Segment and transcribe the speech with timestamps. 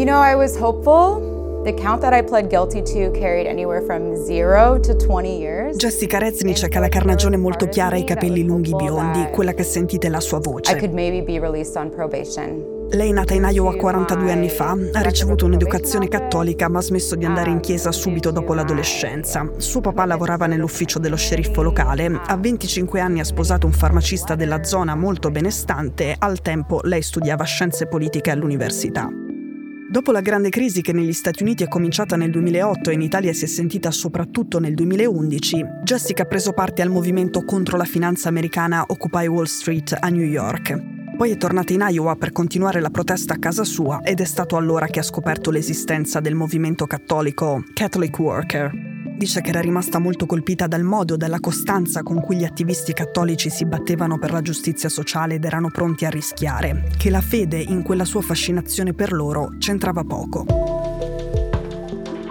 [0.00, 1.62] You know, I was hopeful.
[1.62, 5.76] The count that I pled guilty to carried anywhere from zero to 20 years.
[5.76, 10.08] Jessica Reznicek ha la carnagione molto chiara e i capelli lunghi biondi, quella che sentite
[10.08, 10.72] la sua voce.
[10.72, 12.88] I could maybe be released on probation.
[12.92, 17.14] Lei è nata in Iowa 42 anni fa, ha ricevuto un'educazione cattolica ma ha smesso
[17.14, 19.46] di andare in chiesa subito dopo l'adolescenza.
[19.58, 24.64] Suo papà lavorava nell'ufficio dello sceriffo locale, a 25 anni ha sposato un farmacista della
[24.64, 29.06] zona molto benestante, al tempo lei studiava scienze politiche all'università.
[29.90, 33.32] Dopo la grande crisi che negli Stati Uniti è cominciata nel 2008 e in Italia
[33.32, 38.28] si è sentita soprattutto nel 2011, Jessica ha preso parte al movimento contro la finanza
[38.28, 41.16] americana Occupy Wall Street a New York.
[41.16, 44.56] Poi è tornata in Iowa per continuare la protesta a casa sua ed è stato
[44.56, 48.99] allora che ha scoperto l'esistenza del movimento cattolico Catholic Worker.
[49.20, 52.94] Dice che era rimasta molto colpita dal modo e dalla costanza con cui gli attivisti
[52.94, 57.58] cattolici si battevano per la giustizia sociale ed erano pronti a rischiare, che la fede
[57.58, 60.46] in quella sua fascinazione per loro c'entrava poco.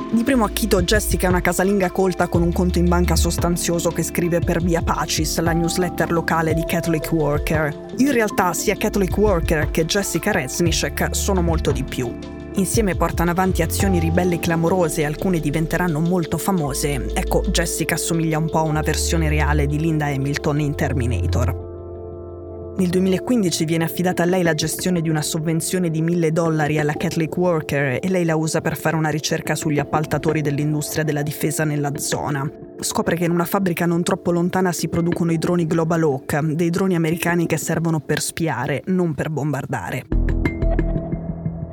[0.09, 4.01] Di primo acchito Jessica è una casalinga colta con un conto in banca sostanzioso che
[4.01, 7.85] scrive per via Pacis, la newsletter locale di Catholic Worker.
[7.97, 12.38] In realtà sia Catholic Worker che Jessica Reznicek sono molto di più.
[12.55, 17.13] Insieme portano avanti azioni ribelli clamorose alcune diventeranno molto famose.
[17.13, 21.67] Ecco, Jessica assomiglia un po' a una versione reale di Linda Hamilton in Terminator.
[22.79, 26.93] Nel 2015 viene affidata a lei la gestione di una sovvenzione di 1000 dollari alla
[26.93, 31.65] Catholic Worker e lei la usa per fare una ricerca sugli appaltatori dell'industria della difesa
[31.65, 32.49] nella zona.
[32.79, 36.69] Scopre che in una fabbrica non troppo lontana si producono i droni Global Hawk, dei
[36.69, 40.05] droni americani che servono per spiare, non per bombardare.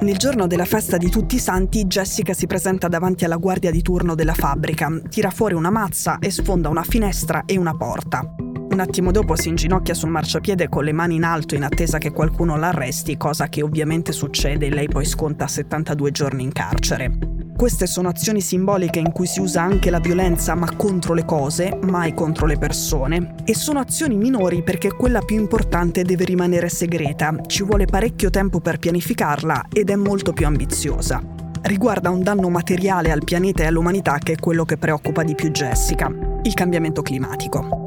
[0.06, 3.82] Nel giorno della festa di tutti i santi, Jessica si presenta davanti alla guardia di
[3.82, 8.22] turno della fabbrica, tira fuori una mazza e sfonda una finestra e una porta.
[8.38, 12.12] Un attimo dopo si inginocchia sul marciapiede con le mani in alto in attesa che
[12.12, 17.35] qualcuno l'arresti, cosa che ovviamente succede e lei poi sconta 72 giorni in carcere.
[17.56, 21.78] Queste sono azioni simboliche in cui si usa anche la violenza ma contro le cose,
[21.84, 23.34] mai contro le persone.
[23.46, 28.60] E sono azioni minori perché quella più importante deve rimanere segreta, ci vuole parecchio tempo
[28.60, 31.22] per pianificarla ed è molto più ambiziosa.
[31.62, 35.50] Riguarda un danno materiale al pianeta e all'umanità che è quello che preoccupa di più
[35.50, 36.12] Jessica,
[36.42, 37.84] il cambiamento climatico.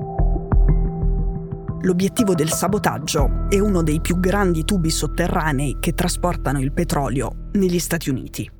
[1.81, 7.79] L'obiettivo del sabotaggio è uno dei più grandi tubi sotterranei che trasportano il petrolio negli
[7.79, 8.57] Stati Uniti.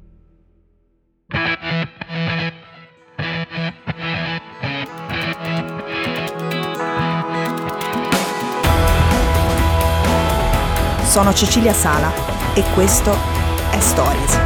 [11.10, 12.12] Sono Cecilia Sala
[12.54, 13.12] e questo
[13.72, 14.38] è Stories.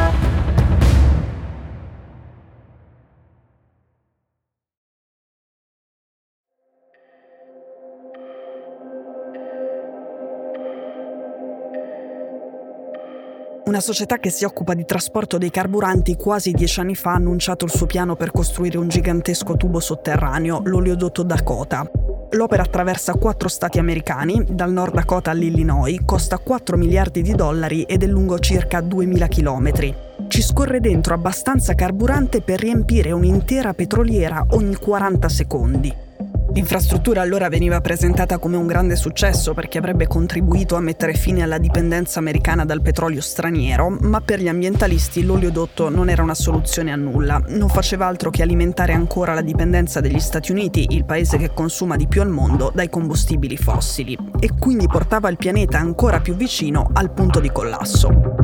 [13.65, 17.65] Una società che si occupa di trasporto dei carburanti quasi dieci anni fa ha annunciato
[17.65, 22.02] il suo piano per costruire un gigantesco tubo sotterraneo, l'oleodotto Dakota.
[22.33, 28.01] L'opera attraversa quattro stati americani, dal Nord Dakota all'Illinois, costa 4 miliardi di dollari ed
[28.01, 29.95] è lungo circa 2000 chilometri.
[30.27, 35.93] Ci scorre dentro abbastanza carburante per riempire un'intera petroliera ogni 40 secondi.
[36.53, 41.57] L'infrastruttura allora veniva presentata come un grande successo perché avrebbe contribuito a mettere fine alla
[41.57, 46.95] dipendenza americana dal petrolio straniero, ma per gli ambientalisti l'oleodotto non era una soluzione a
[46.95, 51.53] nulla, non faceva altro che alimentare ancora la dipendenza degli Stati Uniti, il paese che
[51.55, 56.35] consuma di più al mondo, dai combustibili fossili, e quindi portava il pianeta ancora più
[56.35, 58.42] vicino al punto di collasso.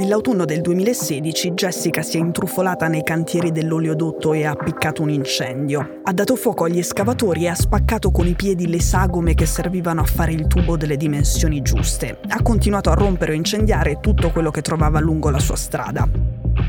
[0.00, 6.00] Nell'autunno del 2016 Jessica si è intrufolata nei cantieri dell'oleodotto e ha appiccato un incendio.
[6.04, 10.00] Ha dato fuoco agli escavatori e ha spaccato con i piedi le sagome che servivano
[10.00, 12.18] a fare il tubo delle dimensioni giuste.
[12.28, 16.08] Ha continuato a rompere o incendiare tutto quello che trovava lungo la sua strada.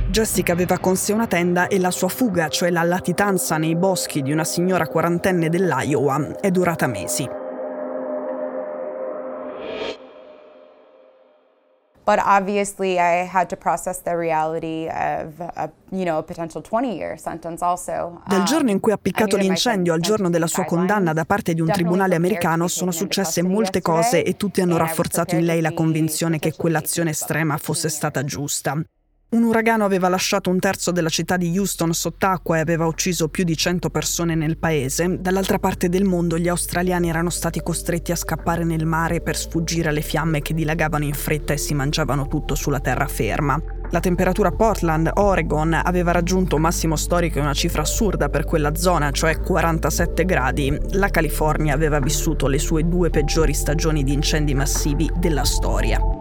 [0.09, 4.21] Jessica aveva con sé una tenda e la sua fuga, cioè la latitanza nei boschi
[4.21, 7.40] di una signora quarantenne dell'Iowa, è durata mesi.
[12.03, 17.17] But obviously, I had to process the reality of a, you know, a potential 20-year
[17.19, 18.21] sentence also.
[18.25, 21.61] Dal giorno in cui ha appiccato l'incendio al giorno della sua condanna da parte di
[21.61, 26.39] un tribunale americano sono successe molte cose e tutti hanno rafforzato in lei la convinzione
[26.39, 28.81] che quell'azione estrema fosse stata giusta.
[29.33, 33.45] Un uragano aveva lasciato un terzo della città di Houston sott'acqua e aveva ucciso più
[33.45, 35.21] di 100 persone nel paese.
[35.21, 39.87] Dall'altra parte del mondo gli australiani erano stati costretti a scappare nel mare per sfuggire
[39.87, 43.57] alle fiamme che dilagavano in fretta e si mangiavano tutto sulla terraferma.
[43.91, 48.43] La temperatura a Portland, Oregon, aveva raggiunto un massimo storico e una cifra assurda per
[48.43, 50.77] quella zona, cioè 47 gradi.
[50.91, 56.20] La California aveva vissuto le sue due peggiori stagioni di incendi massivi della storia.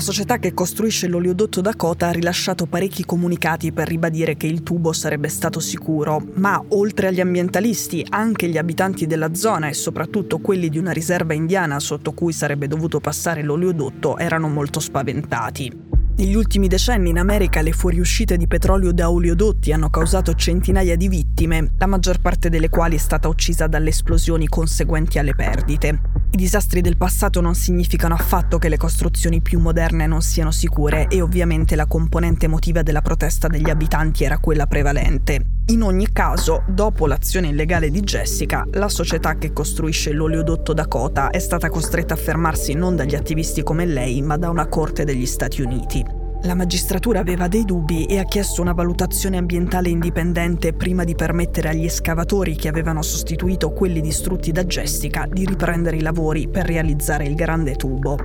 [0.00, 4.94] La società che costruisce l'oleodotto Dakota ha rilasciato parecchi comunicati per ribadire che il tubo
[4.94, 10.70] sarebbe stato sicuro, ma oltre agli ambientalisti, anche gli abitanti della zona e soprattutto quelli
[10.70, 15.70] di una riserva indiana sotto cui sarebbe dovuto passare l'oleodotto erano molto spaventati.
[16.16, 21.08] Negli ultimi decenni in America le fuoriuscite di petrolio da oleodotti hanno causato centinaia di
[21.08, 26.00] vittime, la maggior parte delle quali è stata uccisa dalle esplosioni conseguenti alle perdite.
[26.32, 31.08] I disastri del passato non significano affatto che le costruzioni più moderne non siano sicure
[31.08, 35.40] e ovviamente la componente emotiva della protesta degli abitanti era quella prevalente.
[35.66, 41.40] In ogni caso, dopo l'azione illegale di Jessica, la società che costruisce l'oleodotto Dakota è
[41.40, 45.62] stata costretta a fermarsi non dagli attivisti come lei, ma da una corte degli Stati
[45.62, 46.19] Uniti.
[46.42, 51.68] La magistratura aveva dei dubbi e ha chiesto una valutazione ambientale indipendente prima di permettere
[51.68, 57.26] agli escavatori che avevano sostituito quelli distrutti da Jessica di riprendere i lavori per realizzare
[57.26, 58.16] il grande tubo.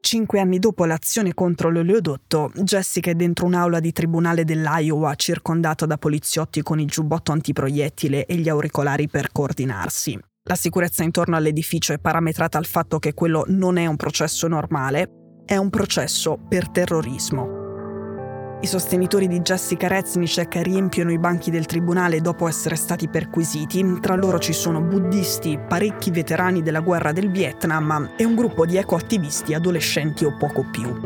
[0.00, 5.98] Cinque anni dopo l'azione contro l'oleodotto, Jessica è dentro un'aula di tribunale dell'Iowa circondata da
[5.98, 10.18] poliziotti con il giubbotto antiproiettile e gli auricolari per coordinarsi.
[10.48, 15.10] La sicurezza intorno all'edificio è parametrata al fatto che quello non è un processo normale,
[15.44, 18.56] è un processo per terrorismo.
[18.62, 23.98] I sostenitori di Jessica Reznicek riempiono i banchi del tribunale dopo essere stati perquisiti.
[24.00, 28.78] Tra loro ci sono buddisti, parecchi veterani della guerra del Vietnam e un gruppo di
[28.78, 30.98] ecoattivisti adolescenti o poco più.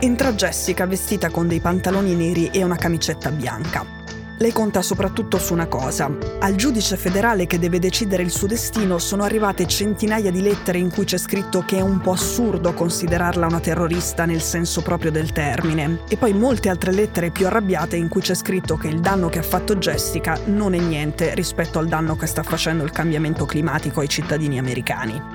[0.00, 3.93] Entra Jessica vestita con dei pantaloni neri e una camicetta bianca.
[4.44, 6.14] Lei conta soprattutto su una cosa.
[6.40, 10.90] Al giudice federale che deve decidere il suo destino sono arrivate centinaia di lettere in
[10.90, 15.32] cui c'è scritto che è un po' assurdo considerarla una terrorista nel senso proprio del
[15.32, 16.00] termine.
[16.10, 19.38] E poi molte altre lettere più arrabbiate in cui c'è scritto che il danno che
[19.38, 24.00] ha fatto Jessica non è niente rispetto al danno che sta facendo il cambiamento climatico
[24.00, 25.33] ai cittadini americani.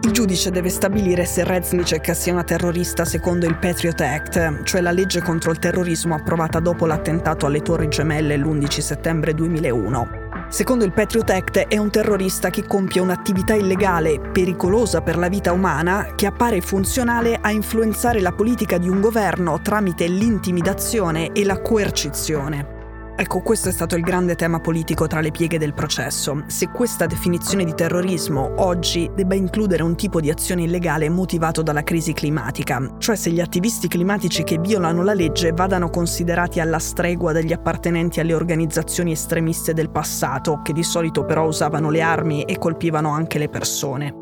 [0.00, 4.92] Il giudice deve stabilire se Reznicek sia una terrorista secondo il Patriot Act, cioè la
[4.92, 10.26] legge contro il terrorismo approvata dopo l'attentato alle Torri Gemelle l'11 settembre 2001.
[10.48, 15.52] Secondo il Patriot Act è un terrorista che compie un'attività illegale, pericolosa per la vita
[15.52, 21.60] umana, che appare funzionale a influenzare la politica di un governo tramite l'intimidazione e la
[21.60, 22.77] coercizione.
[23.20, 26.44] Ecco, questo è stato il grande tema politico tra le pieghe del processo.
[26.46, 31.82] Se questa definizione di terrorismo oggi debba includere un tipo di azione illegale motivato dalla
[31.82, 37.32] crisi climatica, cioè se gli attivisti climatici che violano la legge vadano considerati alla stregua
[37.32, 42.56] degli appartenenti alle organizzazioni estremiste del passato, che di solito però usavano le armi e
[42.56, 44.12] colpivano anche le persone.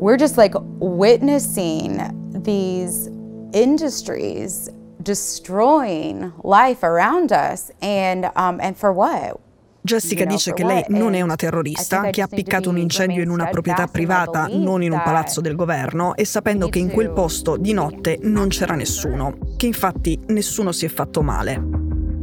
[0.00, 3.08] We're just like witnessing these
[3.52, 4.68] industries
[5.06, 9.38] destroying life around us and um, and for what?
[9.80, 13.46] Jessica dice che lei non è una terrorista, che ha appiccato un incendio in una
[13.46, 17.72] proprietà privata, non in un palazzo del governo, e sapendo che in quel posto di
[17.72, 21.56] notte non c'era nessuno, che infatti nessuno si è fatto male.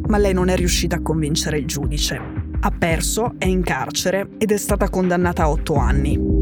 [0.08, 2.20] Ma lei non è riuscita a convincere il giudice.
[2.60, 6.33] Ha perso, è in carcere ed è stata condannata a otto anni.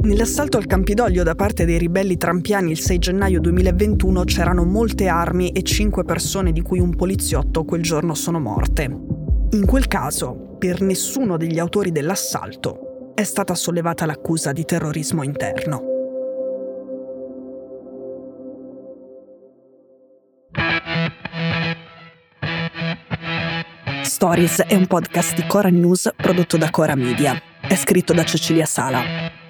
[0.00, 5.50] Nell'assalto al Campidoglio da parte dei ribelli trampiani il 6 gennaio 2021 c'erano molte armi
[5.50, 8.84] e cinque persone di cui un poliziotto quel giorno sono morte.
[8.84, 15.82] In quel caso, per nessuno degli autori dell'assalto è stata sollevata l'accusa di terrorismo interno.
[24.02, 27.40] Stories è un podcast di Cora News prodotto da Cora Media.
[27.60, 29.37] È scritto da Cecilia Sala.